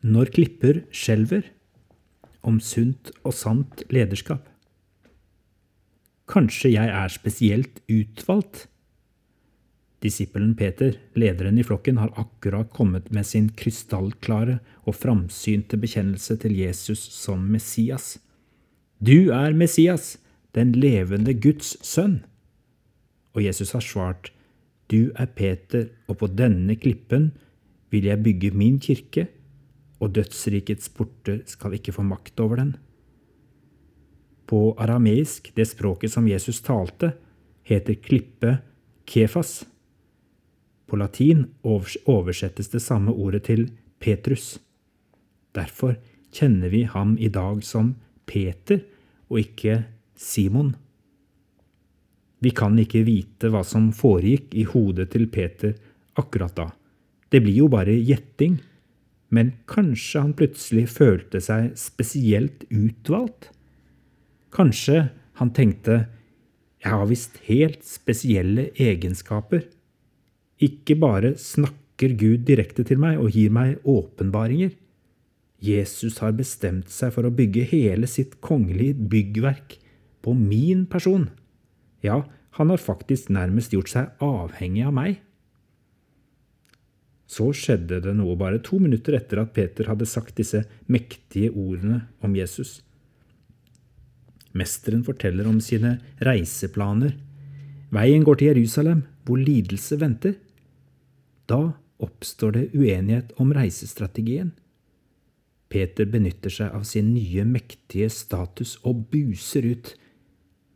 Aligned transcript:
Når 0.00 0.30
klipper 0.32 0.84
skjelver, 0.96 1.44
om 2.40 2.56
sunt 2.64 3.10
og 3.20 3.34
sant 3.36 3.82
lederskap. 3.92 4.46
Kanskje 6.30 6.70
jeg 6.72 6.88
er 6.88 7.12
spesielt 7.12 7.82
utvalgt? 7.90 8.64
Disippelen 10.00 10.54
Peter, 10.56 10.94
lederen 11.12 11.58
i 11.60 11.64
flokken, 11.66 11.98
har 12.00 12.14
akkurat 12.16 12.70
kommet 12.72 13.10
med 13.12 13.26
sin 13.28 13.50
krystallklare 13.52 14.56
og 14.88 14.96
framsynte 14.96 15.76
bekjennelse 15.76 16.38
til 16.40 16.54
Jesus 16.56 17.02
som 17.12 17.42
Messias. 17.52 18.14
Du 19.04 19.28
er 19.36 19.52
Messias, 19.52 20.16
den 20.56 20.72
levende 20.72 21.34
Guds 21.36 21.74
sønn. 21.84 22.22
Og 23.36 23.44
Jesus 23.44 23.74
har 23.76 23.84
svart, 23.84 24.32
Du 24.88 25.12
er 25.14 25.26
Peter, 25.26 25.90
og 26.08 26.18
på 26.18 26.26
denne 26.26 26.74
klippen 26.74 27.30
vil 27.90 28.08
jeg 28.08 28.22
bygge 28.24 28.50
min 28.50 28.80
kirke, 28.80 29.28
og 30.00 30.14
dødsrikets 30.16 30.90
porter 30.96 31.42
skal 31.48 31.76
ikke 31.76 31.94
få 31.94 32.04
makt 32.06 32.40
over 32.40 32.62
den. 32.62 32.72
På 34.48 34.74
arameisk, 34.80 35.52
det 35.54 35.68
språket 35.70 36.12
som 36.12 36.28
Jesus 36.28 36.62
talte, 36.66 37.12
heter 37.62 38.00
klippe 38.02 38.56
kefas. 39.06 39.60
På 40.86 40.98
latin 40.98 41.44
oversettes 41.62 42.72
det 42.72 42.82
samme 42.82 43.12
ordet 43.12 43.44
til 43.46 43.68
Petrus. 44.02 44.56
Derfor 45.54 45.96
kjenner 46.34 46.70
vi 46.72 46.82
ham 46.88 47.16
i 47.18 47.28
dag 47.30 47.62
som 47.66 47.94
Peter 48.26 48.82
og 49.30 49.42
ikke 49.42 49.82
Simon. 50.18 50.74
Vi 52.40 52.50
kan 52.56 52.78
ikke 52.80 53.04
vite 53.04 53.50
hva 53.52 53.62
som 53.66 53.90
foregikk 53.94 54.54
i 54.56 54.64
hodet 54.64 55.10
til 55.12 55.28
Peter 55.30 55.74
akkurat 56.18 56.56
da. 56.56 56.68
Det 57.30 57.42
blir 57.44 57.60
jo 57.60 57.68
bare 57.70 57.94
gjetting. 57.94 58.56
Men 59.30 59.54
kanskje 59.70 60.24
han 60.24 60.36
plutselig 60.38 60.88
følte 60.90 61.40
seg 61.42 61.72
spesielt 61.78 62.64
utvalgt? 62.68 63.52
Kanskje 64.54 65.08
han 65.38 65.52
tenkte 65.54 66.04
jeg 66.80 66.96
har 66.96 67.08
visst 67.10 67.36
helt 67.44 67.82
spesielle 67.84 68.70
egenskaper. 68.80 69.66
Ikke 70.64 70.96
bare 70.96 71.34
snakker 71.36 72.14
Gud 72.16 72.46
direkte 72.48 72.86
til 72.88 73.00
meg 73.02 73.20
og 73.20 73.36
gir 73.36 73.52
meg 73.52 73.84
åpenbaringer. 73.84 74.72
Jesus 75.60 76.16
har 76.24 76.32
bestemt 76.38 76.88
seg 76.88 77.12
for 77.12 77.28
å 77.28 77.34
bygge 77.36 77.66
hele 77.68 78.08
sitt 78.08 78.38
kongelige 78.40 78.96
byggverk 79.12 79.76
på 80.24 80.32
min 80.36 80.86
person. 80.88 81.28
Ja, 82.00 82.22
han 82.56 82.72
har 82.72 82.80
faktisk 82.80 83.28
nærmest 83.28 83.76
gjort 83.76 83.92
seg 83.92 84.24
avhengig 84.24 84.86
av 84.88 84.96
meg. 84.96 85.20
Så 87.30 87.52
skjedde 87.54 88.00
det 88.02 88.14
noe 88.18 88.34
bare 88.38 88.58
to 88.66 88.80
minutter 88.82 89.14
etter 89.14 89.44
at 89.44 89.52
Peter 89.54 89.86
hadde 89.86 90.08
sagt 90.08 90.34
disse 90.40 90.64
mektige 90.90 91.52
ordene 91.54 92.02
om 92.26 92.34
Jesus. 92.34 92.80
Mesteren 94.50 95.04
forteller 95.06 95.46
om 95.46 95.60
sine 95.62 96.00
reiseplaner. 96.26 97.14
Veien 97.94 98.26
går 98.26 98.40
til 98.40 98.50
Jerusalem, 98.50 99.04
hvor 99.22 99.38
lidelse 99.38 100.00
venter. 100.00 100.34
Da 101.46 101.76
oppstår 102.02 102.56
det 102.56 102.66
uenighet 102.74 103.30
om 103.38 103.54
reisestrategien. 103.54 104.50
Peter 105.70 106.08
benytter 106.10 106.50
seg 106.50 106.74
av 106.74 106.82
sin 106.88 107.12
nye 107.14 107.44
mektige 107.46 108.10
status 108.10 108.74
og 108.82 109.06
buser 109.12 109.70
ut. 109.70 109.94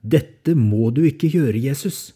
Dette 0.07 0.55
må 0.55 0.93
du 0.95 1.03
ikke 1.09 1.33
gjøre, 1.35 1.59
Jesus! 1.59 2.13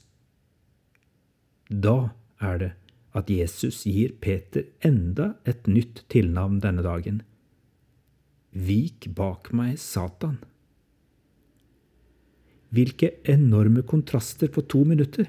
Da 1.68 2.12
er 2.38 2.60
det 2.62 2.70
at 3.16 3.30
Jesus 3.30 3.84
gir 3.88 4.12
Peter 4.20 4.66
enda 4.84 5.34
et 5.48 5.66
nytt 5.70 6.04
tilnavn 6.12 6.60
denne 6.64 6.84
dagen. 6.84 7.22
Vik 8.52 9.10
bak 9.16 9.52
meg, 9.56 9.78
Satan. 9.80 10.38
Hvilke 12.74 13.14
enorme 13.28 13.84
kontraster 13.88 14.50
på 14.52 14.64
to 14.68 14.84
minutter! 14.84 15.28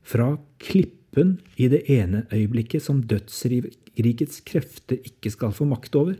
Fra 0.00 0.34
klippen 0.60 1.38
i 1.60 1.68
det 1.72 1.84
ene 1.92 2.24
øyeblikket 2.32 2.82
som 2.84 3.02
dødsrikets 3.04 4.40
krefter 4.48 5.00
ikke 5.06 5.32
skal 5.32 5.54
få 5.56 5.68
makt 5.68 5.96
over. 5.96 6.16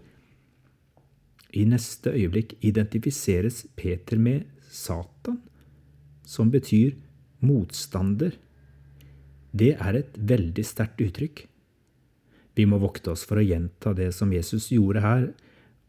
I 1.53 1.65
neste 1.67 2.13
øyeblikk 2.15 2.55
identifiseres 2.61 3.65
Peter 3.77 4.21
med 4.21 4.47
Satan, 4.71 5.41
som 6.25 6.51
betyr 6.53 6.95
motstander. 7.41 8.37
Det 9.50 9.75
er 9.77 9.99
et 9.99 10.16
veldig 10.16 10.65
sterkt 10.66 11.00
uttrykk. 11.03 11.44
Vi 12.55 12.66
må 12.66 12.78
vokte 12.83 13.12
oss 13.15 13.25
for 13.27 13.41
å 13.41 13.47
gjenta 13.47 13.93
det 13.97 14.11
som 14.15 14.33
Jesus 14.34 14.71
gjorde 14.75 15.03
her, 15.05 15.31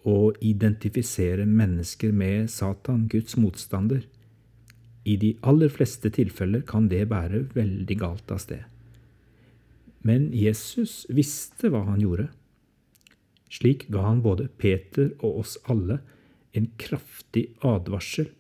og 0.01 0.39
identifisere 0.41 1.45
mennesker 1.45 2.13
med 2.16 2.50
Satan, 2.50 3.05
Guds 3.09 3.35
motstander. 3.38 4.07
I 5.05 5.17
de 5.21 5.35
aller 5.45 5.69
fleste 5.69 6.09
tilfeller 6.13 6.63
kan 6.66 6.88
det 6.89 7.03
bære 7.09 7.44
veldig 7.53 7.97
galt 8.01 8.33
av 8.33 8.41
sted. 8.41 8.63
Men 10.01 10.31
Jesus 10.33 11.03
visste 11.13 11.69
hva 11.69 11.83
han 11.85 12.01
gjorde. 12.01 12.31
Slik 13.51 13.85
ga 13.94 14.07
han 14.07 14.23
både 14.25 14.47
Peter 14.61 15.11
og 15.19 15.44
oss 15.44 15.57
alle 15.69 16.00
en 16.57 16.69
kraftig 16.81 17.51
advarsel 17.66 18.31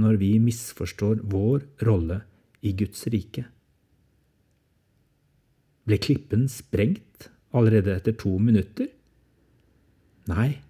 når 0.00 0.18
vi 0.20 0.34
misforstår 0.42 1.22
vår 1.32 1.64
rolle 1.86 2.22
i 2.60 2.72
Guds 2.76 3.06
rike. 3.12 3.46
Ble 5.88 5.98
klippen 5.98 6.46
sprengt 6.50 7.30
allerede 7.52 7.96
etter 7.96 8.14
to 8.18 8.36
minutter? 8.38 8.88
Nei, 10.30 10.62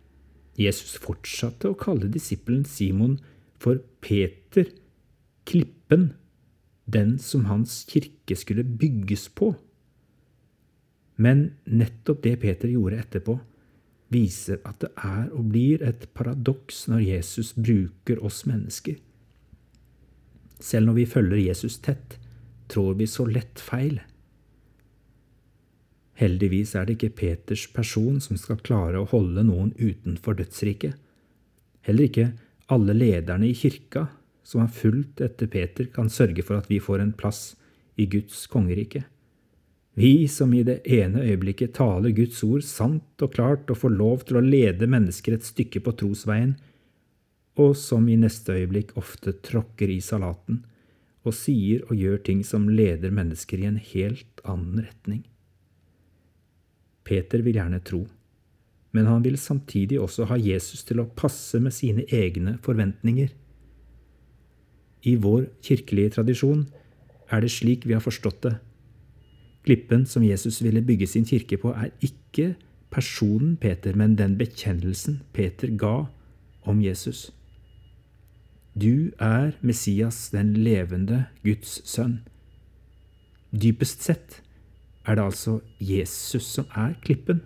Jesus 0.56 0.96
fortsatte 1.00 1.70
å 1.70 1.78
kalle 1.78 2.10
disippelen 2.12 2.64
Simon 2.68 3.18
for 3.60 3.80
Peter, 4.04 4.66
klippen, 5.48 6.12
den 6.84 7.16
som 7.22 7.46
hans 7.50 7.82
kirke 7.88 8.36
skulle 8.36 8.64
bygges 8.64 9.28
på. 9.36 9.52
Men 11.22 11.52
nettopp 11.68 12.22
det 12.24 12.38
Peter 12.42 12.72
gjorde 12.72 13.00
etterpå, 13.04 13.36
viser 14.12 14.60
at 14.68 14.80
det 14.82 14.90
er 14.98 15.28
og 15.32 15.48
blir 15.52 15.84
et 15.86 16.08
paradoks 16.16 16.86
når 16.90 17.04
Jesus 17.06 17.52
bruker 17.56 18.20
oss 18.24 18.42
mennesker. 18.48 18.98
Selv 20.62 20.90
når 20.90 20.98
vi 21.00 21.06
følger 21.14 21.44
Jesus 21.48 21.78
tett, 21.82 22.18
trår 22.72 22.98
vi 23.00 23.08
så 23.08 23.26
lett 23.28 23.60
feil. 23.60 24.00
Heldigvis 26.20 26.74
er 26.76 26.86
det 26.86 26.98
ikke 26.98 27.16
Peters 27.22 27.66
person 27.72 28.20
som 28.20 28.38
skal 28.40 28.60
klare 28.64 29.00
å 29.00 29.08
holde 29.08 29.44
noen 29.48 29.72
utenfor 29.78 30.36
dødsriket. 30.38 30.98
Heller 31.86 32.08
ikke 32.08 32.26
alle 32.72 32.94
lederne 32.96 33.48
i 33.48 33.56
kirka 33.56 34.06
som 34.46 34.64
har 34.64 34.74
fulgt 34.74 35.22
etter 35.24 35.48
Peter, 35.50 35.86
kan 35.86 36.10
sørge 36.10 36.44
for 36.44 36.58
at 36.58 36.68
vi 36.70 36.80
får 36.82 37.02
en 37.02 37.14
plass 37.16 37.54
i 37.96 38.06
Guds 38.10 38.46
kongerike. 38.50 39.04
Vi 39.94 40.26
som 40.28 40.52
i 40.56 40.62
det 40.64 40.80
ene 40.88 41.20
øyeblikket 41.20 41.74
taler 41.76 42.14
Guds 42.16 42.40
ord 42.46 42.64
sant 42.64 43.24
og 43.24 43.34
klart 43.34 43.70
og 43.70 43.80
får 43.82 43.92
lov 43.92 44.22
til 44.28 44.40
å 44.40 44.44
lede 44.44 44.88
mennesker 44.88 45.36
et 45.36 45.46
stykke 45.46 45.82
på 45.84 45.94
trosveien, 46.00 46.54
og 47.60 47.74
som 47.76 48.06
i 48.08 48.16
neste 48.16 48.54
øyeblikk 48.56 48.94
ofte 48.96 49.34
tråkker 49.44 49.92
i 49.92 50.00
salaten 50.00 50.62
og 51.22 51.36
sier 51.36 51.84
og 51.86 51.98
gjør 52.00 52.22
ting 52.24 52.40
som 52.46 52.70
leder 52.72 53.12
mennesker 53.14 53.60
i 53.60 53.68
en 53.68 53.76
helt 53.92 54.40
annen 54.48 54.80
retning. 54.86 55.22
Peter 57.04 57.42
vil 57.42 57.58
gjerne 57.58 57.80
tro, 57.84 58.04
men 58.92 59.08
han 59.08 59.24
vil 59.24 59.38
samtidig 59.40 60.00
også 60.00 60.28
ha 60.30 60.36
Jesus 60.38 60.84
til 60.84 61.00
å 61.02 61.08
passe 61.16 61.58
med 61.60 61.74
sine 61.74 62.04
egne 62.12 62.58
forventninger. 62.62 63.32
I 65.02 65.16
vår 65.18 65.48
kirkelige 65.64 66.18
tradisjon 66.18 66.66
er 67.32 67.42
det 67.42 67.50
slik 67.50 67.88
vi 67.88 67.96
har 67.96 68.04
forstått 68.04 68.44
det 68.44 68.58
Klippen 69.62 70.06
som 70.06 70.24
Jesus 70.24 70.62
ville 70.62 70.82
bygge 70.82 71.06
sin 71.06 71.24
kirke 71.24 71.56
på, 71.56 71.70
er 71.70 71.92
ikke 72.02 72.54
personen 72.90 73.56
Peter, 73.56 73.94
men 73.94 74.16
den 74.18 74.34
bekjennelsen 74.38 75.20
Peter 75.32 75.70
ga 75.78 76.06
om 76.66 76.80
Jesus. 76.82 77.30
Du 78.74 79.12
er 79.20 79.52
Messias, 79.60 80.30
den 80.30 80.54
levende 80.54 81.26
Guds 81.44 81.80
sønn. 81.86 82.22
Dypest 83.52 84.02
sett 84.02 84.40
er 85.06 85.18
det 85.18 85.24
altså 85.24 85.58
Jesus 85.82 86.46
som 86.46 86.68
er 86.78 86.94
klippen. 87.02 87.42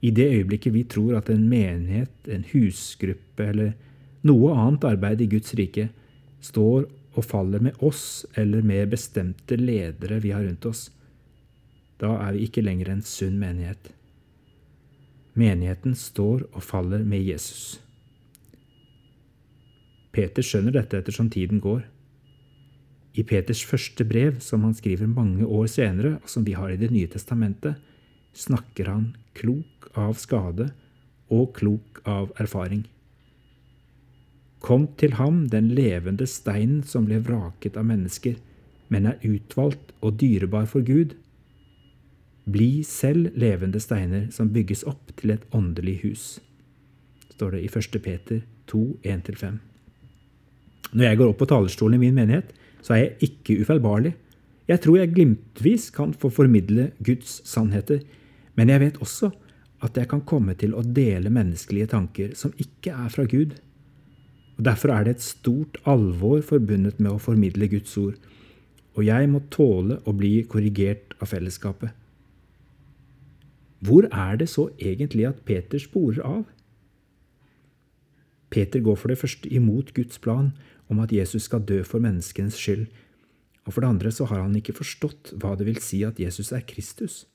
I 0.00 0.10
det 0.14 0.28
øyeblikket 0.30 0.74
vi 0.74 0.84
tror 0.84 1.16
at 1.18 1.30
en 1.30 1.48
menighet, 1.48 2.12
en 2.28 2.44
husgruppe 2.52 3.48
eller 3.48 3.72
noe 4.28 4.52
annet 4.54 4.84
arbeid 4.86 5.24
i 5.24 5.30
Guds 5.30 5.54
rike 5.58 5.88
står 6.44 6.86
og 7.18 7.24
faller 7.24 7.62
med 7.64 7.82
oss 7.82 8.26
eller 8.38 8.62
med 8.62 8.92
bestemte 8.92 9.58
ledere 9.58 10.20
vi 10.22 10.30
har 10.30 10.44
rundt 10.46 10.68
oss, 10.70 10.88
da 11.98 12.14
er 12.22 12.36
vi 12.36 12.46
ikke 12.46 12.62
lenger 12.62 12.92
en 12.92 13.02
sunn 13.02 13.40
menighet. 13.40 13.90
Menigheten 15.38 15.94
står 15.98 16.46
og 16.52 16.62
faller 16.62 17.02
med 17.06 17.22
Jesus. 17.26 17.80
Peter 20.14 20.42
skjønner 20.42 20.74
dette 20.74 20.98
ettersom 20.98 21.30
tiden 21.30 21.60
går. 21.62 21.82
I 23.18 23.24
Peters 23.26 23.64
første 23.66 24.04
brev, 24.06 24.38
som 24.44 24.62
han 24.62 24.76
skriver 24.78 25.10
mange 25.10 25.46
år 25.46 25.66
senere, 25.70 26.18
og 26.22 26.30
som 26.30 26.44
vi 26.46 26.54
har 26.54 26.70
i 26.70 26.78
Det 26.78 26.90
nye 26.94 27.10
testamentet, 27.10 27.74
snakker 28.34 28.86
han 28.86 29.16
klok 29.34 29.90
av 29.98 30.14
skade 30.20 30.70
og 31.34 31.50
klok 31.56 31.98
av 32.06 32.30
erfaring. 32.38 32.84
Kom 34.62 34.86
til 34.98 35.14
ham, 35.18 35.46
den 35.50 35.70
levende 35.74 36.26
steinen 36.26 36.82
som 36.86 37.06
ble 37.06 37.20
vraket 37.22 37.76
av 37.78 37.86
mennesker, 37.86 38.36
men 38.88 39.06
er 39.06 39.22
utvalgt 39.26 39.92
og 40.00 40.18
dyrebar 40.20 40.66
for 40.70 40.82
Gud. 40.86 41.14
Bli 42.48 42.82
selv 42.86 43.34
levende 43.38 43.80
steiner 43.82 44.28
som 44.34 44.52
bygges 44.54 44.84
opp 44.88 45.12
til 45.18 45.34
et 45.34 45.44
åndelig 45.54 45.98
hus, 46.04 46.24
står 47.34 47.56
det 47.56 47.64
i 47.66 47.70
1. 47.70 47.98
Peter 48.02 48.40
2, 48.70 48.84
1-5. 49.04 49.58
Når 50.92 51.04
jeg 51.04 51.18
går 51.20 51.34
opp 51.34 51.38
på 51.42 51.50
talerstolen 51.50 51.98
i 51.98 52.06
min 52.06 52.16
menighet, 52.16 52.54
så 52.82 52.94
er 52.94 53.02
jeg 53.02 53.30
ikke 53.30 53.60
ufeilbarlig. 53.62 54.14
Jeg 54.68 54.82
tror 54.84 54.98
jeg 55.00 55.12
glimtvis 55.14 55.88
kan 55.96 56.12
få 56.12 56.28
formidle 56.28 56.90
Guds 57.04 57.40
sannheter, 57.48 58.02
men 58.56 58.68
jeg 58.68 58.80
vet 58.80 58.98
også 59.00 59.30
at 59.84 59.96
jeg 59.96 60.10
kan 60.10 60.24
komme 60.26 60.54
til 60.58 60.74
å 60.74 60.82
dele 60.82 61.30
menneskelige 61.32 61.92
tanker 61.94 62.34
som 62.36 62.52
ikke 62.58 62.92
er 62.92 63.12
fra 63.14 63.24
Gud. 63.30 63.54
Og 64.58 64.64
Derfor 64.66 64.92
er 64.92 65.06
det 65.06 65.16
et 65.16 65.24
stort 65.24 65.78
alvor 65.86 66.42
forbundet 66.42 66.98
med 66.98 67.14
å 67.14 67.22
formidle 67.22 67.70
Guds 67.70 67.94
ord, 68.00 68.18
og 68.98 69.06
jeg 69.06 69.30
må 69.30 69.44
tåle 69.54 70.00
å 70.04 70.12
bli 70.16 70.42
korrigert 70.50 71.14
av 71.22 71.30
fellesskapet. 71.30 71.94
Hvor 73.86 74.08
er 74.10 74.40
det 74.40 74.48
så 74.50 74.66
egentlig 74.82 75.28
at 75.28 75.44
Peter 75.46 75.78
sporer 75.78 76.18
av? 76.26 76.42
Peter 78.50 78.80
går 78.80 78.96
for 78.96 79.12
det 79.12 79.18
første 79.20 79.48
imot 79.52 79.92
Guds 79.94 80.18
plan 80.18 80.52
om 80.88 81.00
at 81.04 81.12
Jesus 81.12 81.48
skal 81.48 81.66
dø 81.68 81.82
for 81.84 82.00
menneskenes 82.00 82.56
skyld, 82.56 82.86
og 83.68 83.74
for 83.74 83.84
det 83.84 83.90
andre 83.90 84.12
så 84.12 84.24
har 84.24 84.40
han 84.40 84.56
ikke 84.56 84.76
forstått 84.78 85.34
hva 85.36 85.52
det 85.58 85.66
vil 85.68 85.80
si 85.84 86.00
at 86.06 86.20
Jesus 86.20 86.52
er 86.56 86.64
Kristus. 86.68 87.26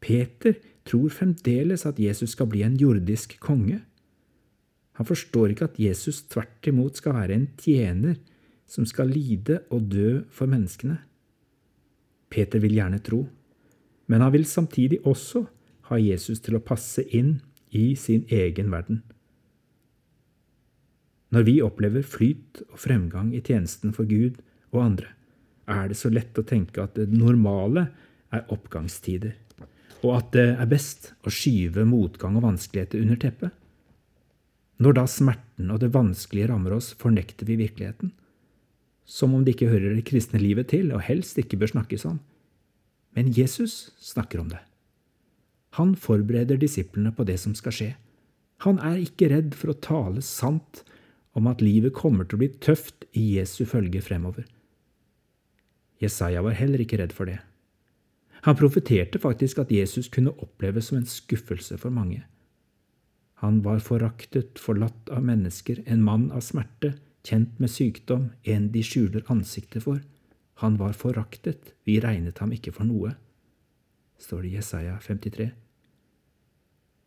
Peter 0.00 0.56
tror 0.86 1.12
fremdeles 1.12 1.84
at 1.88 2.00
Jesus 2.00 2.32
skal 2.32 2.48
bli 2.48 2.62
en 2.64 2.78
jordisk 2.80 3.36
konge. 3.40 3.82
Han 4.96 5.08
forstår 5.08 5.52
ikke 5.52 5.68
at 5.68 5.80
Jesus 5.80 6.22
tvert 6.30 6.68
imot 6.70 6.96
skal 6.96 7.18
være 7.18 7.36
en 7.36 7.48
tjener 7.60 8.16
som 8.66 8.86
skal 8.88 9.12
lide 9.12 9.60
og 9.70 9.90
dø 9.92 10.22
for 10.32 10.48
menneskene. 10.48 10.96
Peter 12.32 12.62
vil 12.62 12.78
gjerne 12.78 13.02
tro, 13.04 13.26
men 14.06 14.24
han 14.24 14.32
vil 14.32 14.46
samtidig 14.48 15.02
også 15.04 15.44
ha 15.90 15.98
Jesus 16.00 16.40
til 16.42 16.56
å 16.56 16.64
passe 16.64 17.04
inn 17.14 17.36
i 17.70 17.94
sin 17.98 18.24
egen 18.32 18.72
verden. 18.72 19.02
Når 21.36 21.44
vi 21.44 21.58
opplever 21.60 22.04
flyt 22.06 22.62
og 22.70 22.78
fremgang 22.80 23.34
i 23.36 23.44
tjenesten 23.44 23.92
for 23.92 24.08
Gud 24.08 24.40
og 24.72 24.80
andre, 24.80 25.12
er 25.68 25.90
det 25.90 25.98
så 26.00 26.08
lett 26.08 26.38
å 26.38 26.46
tenke 26.46 26.80
at 26.80 26.96
det 26.96 27.10
normale 27.12 27.90
er 28.32 28.46
oppgangstider 28.54 29.34
og 30.06 30.12
at 30.18 30.32
det 30.36 30.46
er 30.54 30.68
best 30.70 31.12
å 31.26 31.32
skyve 31.32 31.86
motgang 31.88 32.36
og 32.38 32.46
vanskeligheter 32.46 33.02
under 33.02 33.18
teppet. 33.20 33.52
Når 34.82 34.98
da 34.98 35.04
smerten 35.08 35.72
og 35.72 35.80
det 35.80 35.92
vanskelige 35.94 36.50
rammer 36.50 36.76
oss, 36.76 36.92
fornekter 37.00 37.48
vi 37.48 37.58
virkeligheten, 37.62 38.12
som 39.06 39.34
om 39.34 39.44
det 39.44 39.54
ikke 39.54 39.70
hører 39.70 39.94
det 39.96 40.06
kristne 40.08 40.40
livet 40.42 40.68
til 40.72 40.90
og 40.92 41.04
helst 41.06 41.38
ikke 41.40 41.58
bør 41.60 41.72
snakkes 41.72 42.04
om. 42.08 42.18
Men 43.16 43.30
Jesus 43.32 43.94
snakker 44.02 44.42
om 44.42 44.50
det. 44.52 44.60
Han 45.78 45.94
forbereder 45.96 46.60
disiplene 46.60 47.12
på 47.14 47.24
det 47.28 47.38
som 47.40 47.54
skal 47.56 47.74
skje. 47.74 47.90
Han 48.64 48.80
er 48.84 49.00
ikke 49.00 49.30
redd 49.32 49.56
for 49.56 49.72
å 49.72 49.80
tale 49.80 50.24
sant 50.24 50.82
om 51.36 51.48
at 51.50 51.64
livet 51.64 51.94
kommer 51.96 52.24
til 52.24 52.38
å 52.38 52.42
bli 52.44 52.52
tøft 52.64 53.04
i 53.16 53.36
Jesu 53.36 53.66
følge 53.68 54.00
fremover. 54.04 54.46
Jesaja 56.00 56.42
var 56.44 56.56
heller 56.56 56.82
ikke 56.82 56.98
redd 57.00 57.12
for 57.16 57.28
det. 57.28 57.38
Han 58.46 58.56
profeterte 58.56 59.20
faktisk 59.20 59.60
at 59.62 59.72
Jesus 59.72 60.08
kunne 60.12 60.34
oppleves 60.42 60.90
som 60.90 61.00
en 61.00 61.08
skuffelse 61.08 61.78
for 61.80 61.92
mange. 61.92 62.22
Han 63.42 63.60
var 63.64 63.82
foraktet, 63.84 64.60
forlatt 64.60 65.10
av 65.12 65.24
mennesker, 65.24 65.82
en 65.84 66.04
mann 66.04 66.30
av 66.32 66.44
smerte, 66.46 66.94
kjent 67.26 67.58
med 67.60 67.72
sykdom, 67.72 68.30
en 68.44 68.70
de 68.72 68.84
skjuler 68.86 69.26
ansiktet 69.32 69.84
for. 69.84 70.00
Han 70.62 70.78
var 70.80 70.96
foraktet, 70.96 71.74
vi 71.84 71.98
regnet 72.00 72.38
ham 72.40 72.54
ikke 72.56 72.72
for 72.72 72.88
noe, 72.88 73.12
står 74.16 74.46
det 74.46 74.52
i 74.52 74.56
Jesaja 74.56 74.94
53. 75.04 75.50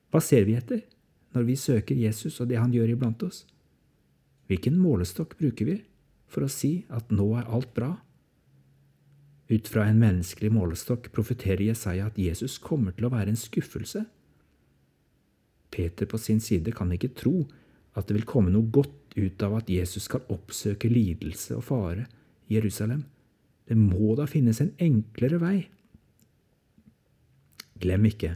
Hva 0.10 0.22
ser 0.22 0.46
vi 0.46 0.58
etter 0.58 0.84
når 1.34 1.48
vi 1.48 1.56
søker 1.58 1.98
Jesus 1.98 2.38
og 2.42 2.50
det 2.50 2.60
han 2.62 2.74
gjør 2.74 2.94
iblant 2.94 3.26
oss? 3.26 3.46
Hvilken 4.50 4.80
målestokk 4.82 5.36
bruker 5.38 5.68
vi 5.70 5.80
for 6.30 6.46
å 6.46 6.52
si 6.52 6.84
at 6.90 7.12
nå 7.14 7.28
er 7.38 7.50
alt 7.54 7.72
bra? 7.76 7.92
Ut 9.50 9.70
fra 9.70 9.88
en 9.90 10.02
menneskelig 10.02 10.52
målestokk 10.54 11.12
profeterer 11.14 11.68
Jesaja 11.70 12.10
at 12.10 12.18
Jesus 12.22 12.58
kommer 12.62 12.94
til 12.98 13.08
å 13.08 13.14
være 13.14 13.34
en 13.34 13.40
skuffelse. 13.40 14.04
Peter 15.74 16.10
på 16.10 16.18
sin 16.22 16.42
side 16.42 16.74
kan 16.74 16.92
ikke 16.94 17.14
tro 17.18 17.44
at 17.98 18.10
det 18.10 18.18
vil 18.18 18.30
komme 18.30 18.54
noe 18.54 18.70
godt 18.74 19.18
ut 19.18 19.42
av 19.46 19.60
at 19.60 19.70
Jesus 19.70 20.06
skal 20.10 20.26
oppsøke 20.34 20.90
lidelse 20.90 21.58
og 21.58 21.66
fare 21.70 22.06
i 22.50 22.58
Jerusalem. 22.58 23.04
Det 23.70 23.78
må 23.78 24.16
da 24.18 24.26
finnes 24.30 24.62
en 24.62 24.74
enklere 24.82 25.42
vei. 25.42 25.58
Glem 27.82 28.06
ikke 28.10 28.36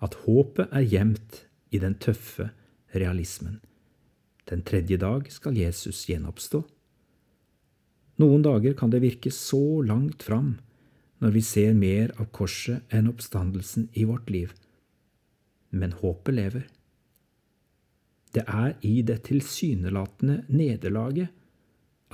at 0.00 0.16
håpet 0.24 0.72
er 0.72 0.88
gjemt 0.88 1.42
i 1.70 1.80
den 1.82 1.96
tøffe 2.00 2.48
realismen. 2.96 3.60
Den 4.48 4.62
tredje 4.62 4.96
dag 5.00 5.28
skal 5.32 5.58
Jesus 5.58 6.06
gjenoppstå. 6.08 6.62
Noen 8.20 8.42
dager 8.44 8.74
kan 8.76 8.92
det 8.92 9.02
virke 9.04 9.32
så 9.32 9.80
langt 9.86 10.22
fram 10.22 10.58
når 11.20 11.34
vi 11.36 11.42
ser 11.44 11.76
mer 11.76 12.12
av 12.20 12.30
korset 12.36 12.84
enn 12.92 13.08
oppstandelsen 13.10 13.88
i 13.92 14.06
vårt 14.08 14.30
liv. 14.32 14.52
Men 15.70 15.92
håpet 15.96 16.36
lever. 16.36 16.66
Det 18.32 18.44
er 18.46 18.76
i 18.86 19.00
det 19.02 19.22
tilsynelatende 19.28 20.42
nederlaget 20.48 21.32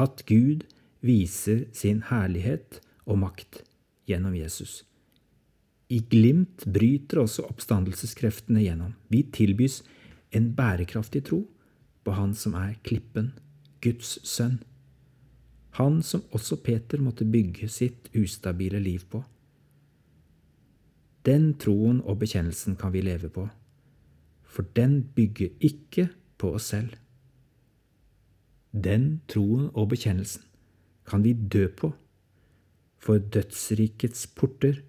at 0.00 0.22
Gud 0.28 0.64
viser 1.04 1.66
sin 1.76 2.02
herlighet 2.08 2.80
og 3.06 3.20
makt 3.22 3.62
gjennom 4.08 4.34
Jesus. 4.36 4.82
I 5.92 6.00
glimt 6.10 6.64
bryter 6.66 7.22
også 7.22 7.46
oppstandelseskreftene 7.46 8.64
gjennom. 8.64 8.96
Vi 9.12 9.22
tilbys 9.34 9.82
en 10.34 10.50
bærekraftig 10.56 11.22
tro 11.28 11.44
på 12.06 12.14
Han 12.14 12.32
som 12.38 12.54
er 12.54 12.78
klippen, 12.86 13.34
Guds 13.82 14.16
sønn 14.22 14.60
han 15.76 16.02
som 16.02 16.22
også 16.32 16.56
Peter 16.64 17.02
måtte 17.04 17.26
bygge 17.28 17.68
sitt 17.68 18.08
ustabile 18.16 18.78
liv 18.80 19.02
på. 19.12 19.20
Den 21.28 21.50
troen 21.60 21.98
og 22.00 22.22
bekjennelsen 22.22 22.78
kan 22.80 22.94
vi 22.94 23.02
leve 23.04 23.28
på, 23.32 23.44
for 24.40 24.64
den 24.78 25.02
bygger 25.16 25.52
ikke 25.60 26.06
på 26.40 26.54
oss 26.56 26.70
selv. 26.72 26.94
Den 28.72 29.20
troen 29.28 29.68
og 29.74 29.90
bekjennelsen 29.92 30.46
kan 31.06 31.24
vi 31.26 31.34
dø 31.36 31.66
på, 31.68 31.92
for 32.96 33.20
dødsrikets 33.20 34.26
porter 34.32 34.80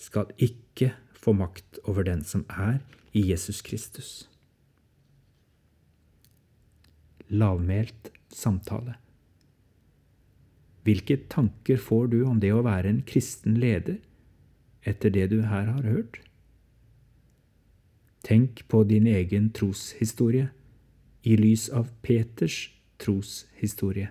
skal 0.00 0.32
ikke 0.38 0.94
få 1.20 1.36
makt 1.36 1.82
over 1.84 2.06
den 2.08 2.24
som 2.24 2.46
er 2.48 2.80
i 3.12 3.28
Jesus 3.28 3.60
Kristus. 3.60 4.24
Lavmælt 7.30 8.10
samtale. 8.28 8.96
Hvilke 10.82 11.16
tanker 11.30 11.76
får 11.76 12.06
du 12.06 12.22
om 12.26 12.40
det 12.40 12.52
å 12.54 12.64
være 12.66 12.90
en 12.90 13.02
kristen 13.06 13.58
leder 13.60 14.00
etter 14.82 15.12
det 15.14 15.28
du 15.30 15.42
her 15.46 15.68
har 15.70 15.86
hørt? 15.86 16.20
Tenk 18.26 18.64
på 18.68 18.82
din 18.84 19.06
egen 19.06 19.50
troshistorie 19.56 20.50
i 21.22 21.36
lys 21.36 21.68
av 21.68 21.88
Peters 22.02 22.70
troshistorie. 23.00 24.10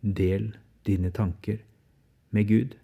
Del 0.00 0.52
dine 0.86 1.10
tanker 1.10 1.60
med 2.30 2.48
Gud. 2.48 2.76